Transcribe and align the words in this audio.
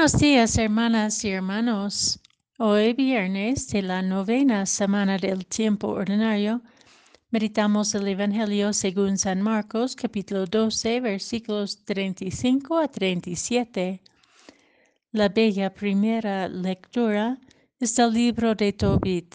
Buenos 0.00 0.18
días, 0.18 0.56
hermanas 0.56 1.22
y 1.26 1.28
hermanos. 1.28 2.20
Hoy, 2.56 2.94
viernes 2.94 3.68
de 3.68 3.82
la 3.82 4.00
novena 4.00 4.64
semana 4.64 5.18
del 5.18 5.44
tiempo 5.44 5.88
ordinario, 5.88 6.62
meditamos 7.28 7.94
el 7.94 8.08
Evangelio 8.08 8.72
según 8.72 9.18
San 9.18 9.42
Marcos, 9.42 9.94
capítulo 9.94 10.46
12, 10.46 11.02
versículos 11.02 11.84
35 11.84 12.78
a 12.78 12.88
37. 12.88 14.00
La 15.12 15.28
bella 15.28 15.74
primera 15.74 16.48
lectura 16.48 17.38
es 17.78 17.94
del 17.94 18.14
libro 18.14 18.54
de 18.54 18.72
Tobit, 18.72 19.34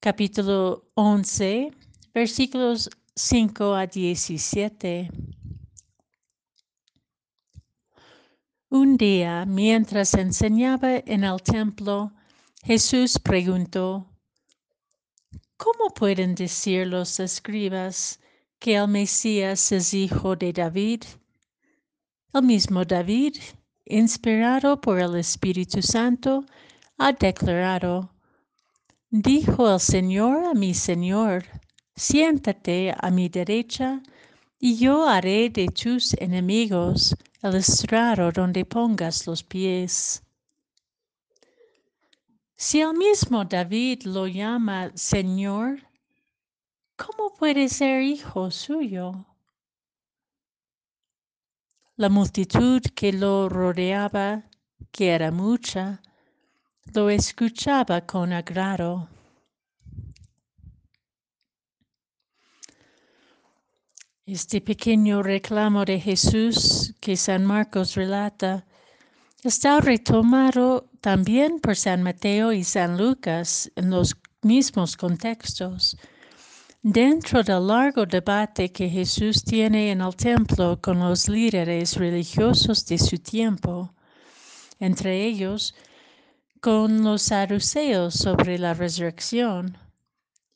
capítulo 0.00 0.90
11, 0.96 1.72
versículos 2.12 2.90
5 3.14 3.74
a 3.74 3.86
17. 3.86 5.08
Un 8.74 8.96
día, 8.96 9.44
mientras 9.44 10.14
enseñaba 10.14 11.02
en 11.04 11.24
el 11.24 11.42
templo, 11.42 12.10
Jesús 12.64 13.18
preguntó, 13.18 14.06
¿Cómo 15.58 15.90
pueden 15.94 16.34
decir 16.34 16.86
los 16.86 17.20
escribas 17.20 18.18
que 18.58 18.76
el 18.76 18.88
Mesías 18.88 19.72
es 19.72 19.92
hijo 19.92 20.36
de 20.36 20.54
David? 20.54 21.02
El 22.32 22.44
mismo 22.44 22.82
David, 22.86 23.36
inspirado 23.84 24.80
por 24.80 24.98
el 24.98 25.16
Espíritu 25.16 25.82
Santo, 25.82 26.46
ha 26.96 27.12
declarado, 27.12 28.14
Dijo 29.10 29.70
el 29.70 29.80
Señor 29.80 30.46
a 30.46 30.54
mi 30.54 30.72
Señor, 30.72 31.44
siéntate 31.94 32.94
a 32.98 33.10
mi 33.10 33.28
derecha, 33.28 34.02
y 34.64 34.76
yo 34.76 35.08
haré 35.08 35.50
de 35.50 35.66
tus 35.66 36.14
enemigos 36.14 37.16
el 37.42 37.56
estrado 37.56 38.30
donde 38.30 38.64
pongas 38.64 39.26
los 39.26 39.42
pies. 39.42 40.22
Si 42.54 42.80
el 42.80 42.94
mismo 42.94 43.44
David 43.44 44.04
lo 44.04 44.28
llama 44.28 44.92
Señor, 44.94 45.80
¿cómo 46.94 47.34
puede 47.34 47.68
ser 47.68 48.02
hijo 48.02 48.52
suyo? 48.52 49.26
La 51.96 52.08
multitud 52.08 52.82
que 52.94 53.12
lo 53.12 53.48
rodeaba, 53.48 54.44
que 54.92 55.08
era 55.08 55.32
mucha, 55.32 56.00
lo 56.94 57.10
escuchaba 57.10 58.06
con 58.06 58.32
agrado. 58.32 59.08
Este 64.26 64.60
pequeño 64.60 65.20
reclamo 65.20 65.84
de 65.84 65.98
Jesús 65.98 66.94
que 67.00 67.16
San 67.16 67.44
Marcos 67.44 67.96
relata 67.96 68.64
está 69.42 69.80
retomado 69.80 70.88
también 71.00 71.58
por 71.58 71.74
San 71.74 72.04
Mateo 72.04 72.52
y 72.52 72.62
San 72.62 72.96
Lucas 72.96 73.68
en 73.74 73.90
los 73.90 74.16
mismos 74.42 74.96
contextos. 74.96 75.96
Dentro 76.82 77.42
del 77.42 77.66
largo 77.66 78.06
debate 78.06 78.70
que 78.70 78.88
Jesús 78.88 79.42
tiene 79.42 79.90
en 79.90 80.00
el 80.00 80.14
templo 80.14 80.80
con 80.80 81.00
los 81.00 81.28
líderes 81.28 81.96
religiosos 81.96 82.86
de 82.86 82.98
su 82.98 83.18
tiempo, 83.18 83.92
entre 84.78 85.24
ellos 85.24 85.74
con 86.60 87.02
los 87.02 87.22
saduceos 87.22 88.14
sobre 88.14 88.56
la 88.56 88.72
resurrección, 88.72 89.76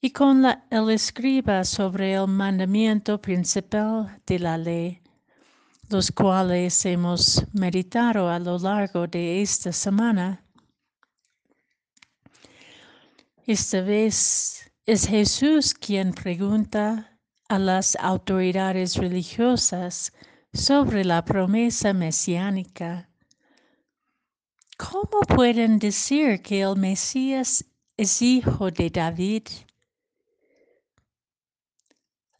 y 0.00 0.10
con 0.10 0.44
el 0.44 0.90
escriba 0.90 1.64
sobre 1.64 2.14
el 2.14 2.26
mandamiento 2.26 3.20
principal 3.20 4.20
de 4.26 4.38
la 4.38 4.58
ley, 4.58 5.00
los 5.88 6.10
cuales 6.10 6.84
hemos 6.84 7.44
meditado 7.52 8.28
a 8.28 8.38
lo 8.38 8.58
largo 8.58 9.06
de 9.06 9.42
esta 9.42 9.72
semana. 9.72 10.44
Esta 13.46 13.80
vez 13.80 14.70
es 14.86 15.06
Jesús 15.06 15.72
quien 15.72 16.12
pregunta 16.12 17.18
a 17.48 17.58
las 17.58 17.96
autoridades 17.96 18.96
religiosas 18.96 20.12
sobre 20.52 21.04
la 21.04 21.24
promesa 21.24 21.92
mesiánica. 21.92 23.08
¿Cómo 24.76 25.20
pueden 25.20 25.78
decir 25.78 26.42
que 26.42 26.62
el 26.62 26.76
Mesías 26.76 27.64
es 27.96 28.20
hijo 28.20 28.70
de 28.70 28.90
David? 28.90 29.44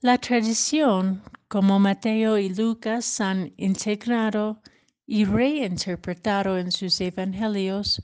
La 0.06 0.18
tradición, 0.18 1.20
como 1.48 1.80
Mateo 1.80 2.38
y 2.38 2.48
Lucas 2.50 3.20
han 3.20 3.52
integrado 3.56 4.62
y 5.04 5.24
reinterpretado 5.24 6.58
en 6.58 6.70
sus 6.70 7.00
evangelios, 7.00 8.00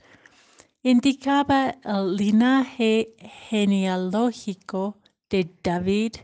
indicaba 0.83 1.77
el 1.85 2.17
linaje 2.17 3.15
genealógico 3.49 4.99
de 5.31 5.49
David 5.63 6.15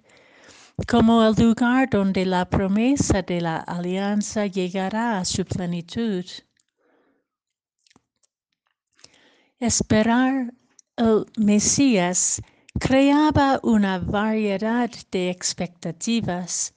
como 0.89 1.25
el 1.25 1.35
lugar 1.37 1.89
donde 1.89 2.27
la 2.27 2.51
promesa 2.51 3.23
de 3.23 3.41
la 3.41 3.59
alianza 3.59 4.47
llegará 4.47 5.21
a 5.21 5.25
su 5.25 5.45
plenitud. 5.45 6.25
Esperar 9.61 10.53
el 10.97 11.25
Mesías 11.37 12.43
creaba 12.79 13.61
una 13.63 13.99
variedad 13.99 14.91
de 15.11 15.31
expectativas. 15.31 16.75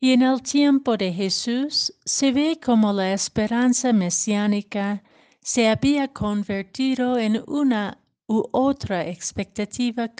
Y 0.00 0.12
en 0.12 0.22
el 0.22 0.42
tiempo 0.42 0.96
de 0.96 1.12
Jesús 1.12 1.92
se 2.04 2.30
ve 2.32 2.60
como 2.64 2.92
la 2.92 3.12
esperanza 3.12 3.92
mesiánica 3.92 5.02
se 5.40 5.68
había 5.68 6.08
convertido 6.08 7.18
en 7.18 7.42
una 7.46 7.98
u 8.26 8.44
otra 8.52 9.06
expectativa 9.08 10.10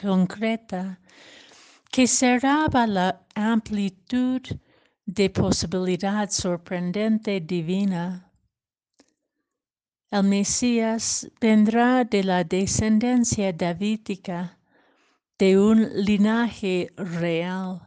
concreta 0.00 0.98
que 1.90 2.06
cerraba 2.06 2.86
la 2.86 3.20
amplitud 3.34 4.40
de 5.04 5.30
posibilidad 5.30 6.30
sorprendente 6.30 7.40
divina. 7.40 8.27
El 10.10 10.22
Mesías 10.22 11.28
vendrá 11.38 12.02
de 12.02 12.24
la 12.24 12.42
descendencia 12.42 13.52
davídica, 13.52 14.56
de 15.38 15.58
un 15.58 15.86
linaje 16.02 16.90
real. 16.96 17.86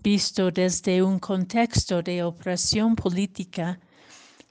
Visto 0.00 0.52
desde 0.52 1.02
un 1.02 1.18
contexto 1.18 2.02
de 2.02 2.22
opresión 2.22 2.94
política, 2.94 3.80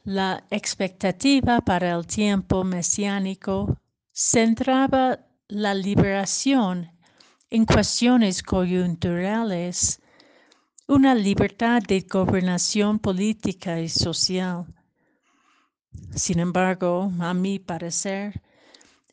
la 0.03 0.43
expectativa 0.51 1.61
para 1.61 1.91
el 1.91 2.05
tiempo 2.05 2.65
mesiánico 2.65 3.77
centraba 4.11 5.19
la 5.47 5.73
liberación 5.73 6.91
en 7.49 7.65
cuestiones 7.65 8.43
coyunturales, 8.43 10.01
una 10.85 11.15
libertad 11.15 11.81
de 11.81 12.01
gobernación 12.01 12.99
política 12.99 13.79
y 13.79 13.87
social 13.87 14.65
sin 16.19 16.39
embargo, 16.39 17.11
a 17.19 17.33
mi 17.33 17.59
parecer, 17.59 18.41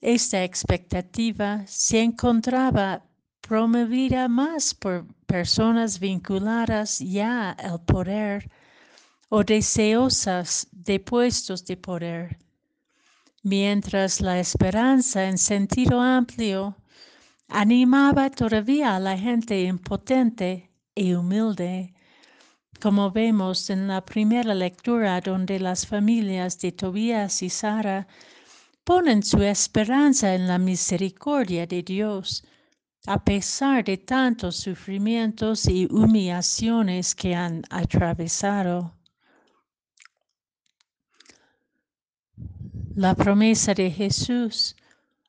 esta 0.01 0.43
expectativa 0.43 1.65
se 1.67 2.03
encontraba 2.03 3.05
promovida 3.41 4.29
más 4.29 4.75
por 4.75 5.07
personas 5.27 6.01
vinculadas 6.01 6.99
ya 6.99 7.53
al 7.53 7.81
poder 7.83 8.51
o 9.29 9.45
deseosas 9.45 10.67
de 10.73 10.99
puestos 10.99 11.65
de 11.65 11.77
poder, 11.77 12.39
mientras 13.43 14.21
la 14.21 14.39
esperanza 14.41 15.29
en 15.29 15.39
sentido 15.39 16.01
amplio 16.01 16.77
animaba 17.49 18.31
todavía 18.31 18.97
a 18.97 19.01
la 19.01 19.17
gente 19.17 19.63
impotente 19.63 20.71
y 20.95 21.15
humilde 21.15 21.95
como 22.79 23.11
vemos 23.11 23.71
en 23.71 23.89
la 23.89 24.05
primera 24.05 24.55
lectura 24.55 25.21
donde 25.21 25.59
las 25.59 25.87
familias 25.87 26.59
de 26.59 26.73
Tobías 26.73 27.43
y 27.43 27.51
Sara 27.51 28.07
ponen 28.85 29.23
su 29.23 29.43
esperanza 29.43 30.35
en 30.35 30.47
la 30.47 30.59
misericordia 30.59 31.67
de 31.67 31.83
Dios, 31.83 32.45
a 33.07 33.23
pesar 33.25 33.85
de 33.85 33.97
tantos 33.99 34.57
sufrimientos 34.57 35.67
y 35.67 35.87
humillaciones 35.91 37.15
que 37.15 37.35
han 37.35 37.63
atravesado. 37.71 38.95
La 42.95 43.15
promesa 43.15 43.75
de 43.75 43.91
Jesús 43.91 44.77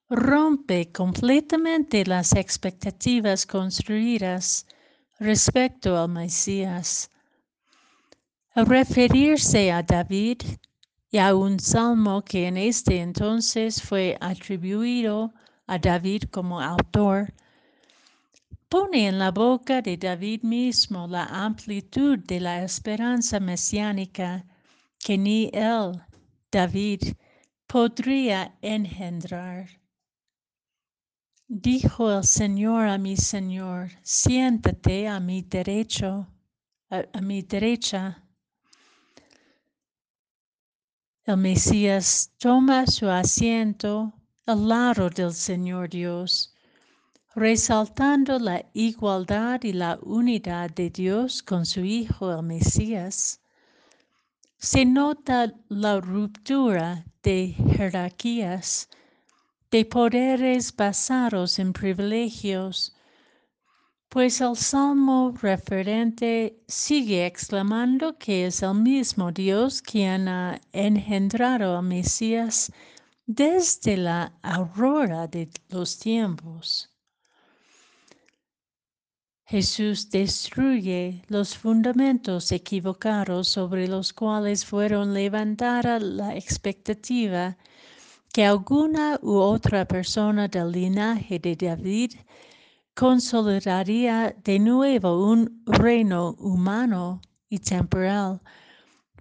rompe 0.10 0.92
completamente 0.92 2.06
las 2.06 2.34
expectativas 2.34 3.46
construidas 3.46 4.66
respecto 5.20 5.98
al 5.98 6.10
Mesías 6.10 7.10
referirse 8.66 9.72
a 9.72 9.84
David 9.84 10.42
y 11.12 11.18
a 11.20 11.36
un 11.36 11.60
salmo 11.60 12.24
que 12.24 12.48
en 12.48 12.58
este 12.58 13.02
entonces 13.02 13.82
fue 13.82 14.18
atribuido 14.20 15.34
a 15.68 15.78
David 15.78 16.24
como 16.32 16.60
autor, 16.60 17.34
pone 18.70 19.08
en 19.08 19.20
la 19.20 19.32
boca 19.32 19.82
de 19.82 19.98
David 19.98 20.44
mismo 20.44 21.08
la 21.08 21.26
amplitud 21.26 22.20
de 22.20 22.40
la 22.40 22.64
esperanza 22.64 23.40
mesiánica 23.40 24.46
que 25.00 25.18
ni 25.18 25.50
él, 25.54 26.02
David, 26.52 27.16
podría 27.68 28.58
engendrar. 28.62 29.70
Dijo 31.48 32.12
el 32.12 32.24
Señor 32.24 32.88
a 32.88 32.98
mi 32.98 33.16
Señor, 33.16 33.92
siéntate 34.02 35.08
a 35.08 35.20
mi 35.20 35.44
derecho, 35.44 36.28
a, 36.90 37.22
mi 37.22 37.42
derecha. 37.42 38.27
El 41.28 41.36
Mesías 41.36 42.32
toma 42.38 42.88
su 42.88 43.10
asiento 43.10 44.14
al 44.46 44.70
lado 44.70 45.10
del 45.10 45.34
Señor 45.34 45.90
Dios, 45.90 46.56
resaltando 47.36 48.40
la 48.40 48.64
igualdad 48.74 49.62
y 49.64 49.74
la 49.74 50.00
unidad 50.04 50.70
de 50.70 50.90
Dios 50.90 51.44
con 51.44 51.66
su 51.66 51.82
Hijo 51.82 52.32
el 52.32 52.44
Mesías. 52.44 53.42
Se 54.58 54.86
nota 54.86 55.54
la 55.68 56.00
ruptura 56.00 57.04
de 57.22 57.54
jerarquías 57.76 58.88
de 59.70 59.84
poderes 59.84 60.74
basados 60.74 61.60
en 61.60 61.74
privilegios, 61.74 62.96
pues 64.10 64.40
el 64.42 64.56
salmo 64.56 65.34
referente 65.42 66.64
sigue 66.68 67.26
exclamando 67.26 68.18
que 68.18 68.46
es 68.46 68.64
el 68.64 68.76
mismo 68.76 69.32
Dios 69.32 69.82
quien 69.82 70.28
ha 70.28 70.62
engendrado 70.72 71.78
al 71.78 71.84
Mesías 71.84 72.72
desde 73.26 73.98
la 73.98 74.34
aurora 74.42 75.28
de 75.28 75.50
los 75.70 76.00
tiempos. 76.00 76.90
Jesús 79.46 80.10
destruye 80.10 81.24
los 81.28 81.58
fundamentos 81.58 82.52
equivocados 82.52 83.48
sobre 83.48 83.88
los 83.88 84.12
cuales 84.14 84.66
fueron 84.66 85.14
levantada 85.14 86.00
la 86.00 86.36
expectativa 86.36 87.58
que 88.34 88.46
alguna 88.46 89.20
u 89.22 89.36
otra 89.38 89.86
persona 89.86 90.48
del 90.48 90.72
linaje 90.72 91.40
de 91.40 91.56
David 91.56 92.12
consolidaría 92.98 94.36
de 94.44 94.58
nuevo 94.58 95.30
un 95.30 95.62
reino 95.68 96.32
humano 96.40 97.22
y 97.48 97.60
temporal 97.60 98.42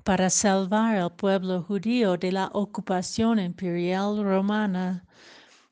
para 0.02 0.30
salvar 0.30 0.96
al 0.96 1.14
pueblo 1.14 1.62
judío 1.62 2.16
de 2.16 2.32
la 2.32 2.46
ocupación 2.54 3.38
imperial 3.38 4.24
romana 4.24 5.04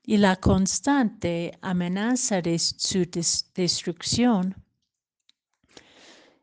y 0.05 0.19
la 0.19 0.37
constante 0.37 1.57
amenaza 1.63 2.43
de 2.43 2.59
su 2.59 3.07
destrucción. 3.55 4.55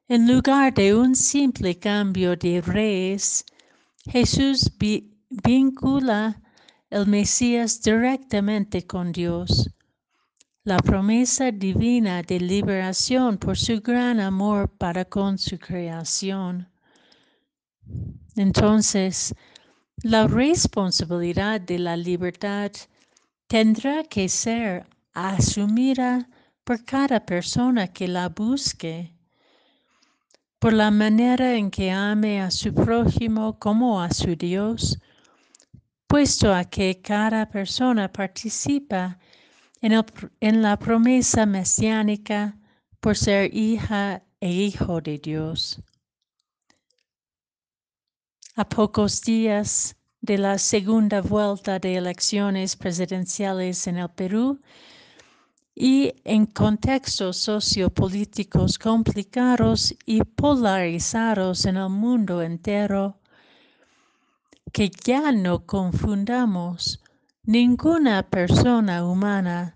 En 0.07 0.27
lugar 0.27 0.73
de 0.73 0.95
un 0.95 1.15
simple 1.15 1.77
cambio 1.77 2.35
de 2.35 2.59
reyes, 2.61 3.45
Jesús 4.09 4.67
vincula 5.29 6.41
el 6.89 7.05
Mesías 7.05 7.83
directamente 7.83 8.87
con 8.87 9.11
Dios. 9.11 9.69
La 10.63 10.77
promesa 10.77 11.51
divina 11.51 12.21
de 12.21 12.39
liberación 12.39 13.39
por 13.39 13.57
su 13.57 13.81
gran 13.81 14.19
amor 14.19 14.69
para 14.69 15.05
con 15.05 15.39
su 15.39 15.57
creación. 15.57 16.69
Entonces, 18.35 19.33
la 20.03 20.27
responsabilidad 20.27 21.61
de 21.61 21.79
la 21.79 21.97
libertad 21.97 22.71
tendrá 23.47 24.03
que 24.03 24.29
ser 24.29 24.85
asumida 25.13 26.29
por 26.63 26.85
cada 26.85 27.25
persona 27.25 27.87
que 27.87 28.07
la 28.07 28.29
busque, 28.29 29.15
por 30.59 30.73
la 30.73 30.91
manera 30.91 31.55
en 31.55 31.71
que 31.71 31.89
ame 31.89 32.39
a 32.39 32.51
su 32.51 32.71
prójimo 32.71 33.57
como 33.57 33.99
a 33.99 34.11
su 34.11 34.35
Dios, 34.35 34.99
puesto 36.05 36.53
a 36.53 36.65
que 36.65 37.01
cada 37.01 37.49
persona 37.49 38.11
participa 38.11 39.17
en, 39.81 40.61
la 40.61 40.77
promesa 40.77 41.45
mesiánica 41.45 42.57
por 42.99 43.17
ser 43.17 43.53
hija 43.53 44.23
e 44.39 44.51
hijo 44.51 45.01
de 45.01 45.17
Dios. 45.17 45.81
A 48.55 48.67
pocos 48.67 49.21
días 49.21 49.95
de 50.21 50.37
la 50.37 50.59
segunda 50.59 51.21
vuelta 51.21 51.79
de 51.79 51.95
elecciones 51.95 52.75
presidenciales 52.75 53.87
en 53.87 53.97
el 53.97 54.09
Perú 54.09 54.61
y 55.73 56.13
en 56.25 56.45
contextos 56.45 57.37
sociopolíticos 57.37 58.77
complicados 58.77 59.95
y 60.05 60.21
polarizados 60.23 61.65
en 61.65 61.77
el 61.77 61.89
mundo 61.89 62.43
entero, 62.43 63.19
que 64.71 64.91
ya 65.03 65.31
no 65.31 65.65
confundamos 65.65 67.00
ninguna 67.51 68.23
persona 68.29 69.03
humana, 69.03 69.75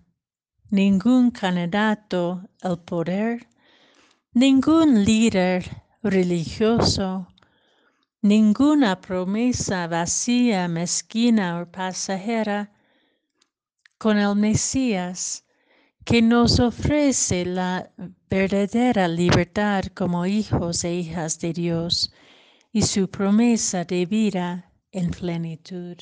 ningún 0.72 1.30
candidato 1.30 2.48
al 2.62 2.77
poder, 2.86 3.50
ningún 4.33 5.04
líder 5.04 5.83
religioso, 6.01 7.27
ninguna 8.22 9.01
promesa 9.01 9.88
vacía, 9.88 10.69
mezquina 10.69 11.62
o 11.62 11.66
pasajera 11.69 12.72
con 13.98 14.18
el 14.19 14.36
Mesías 14.38 15.44
que 16.06 16.22
nos 16.22 16.62
ofrece 16.62 17.45
la 17.45 17.92
verdadera 18.30 19.10
libertad 19.10 19.83
como 19.94 20.25
hijos 20.25 20.86
e 20.86 20.94
hijas 20.95 21.39
de 21.39 21.51
Dios 21.51 22.13
y 22.72 22.83
su 22.83 23.10
promesa 23.10 23.83
de 23.83 24.06
vida 24.06 24.72
en 24.94 25.12
plenitud. 25.12 25.98